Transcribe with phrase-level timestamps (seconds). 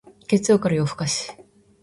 [0.27, 1.31] 月曜から夜更かし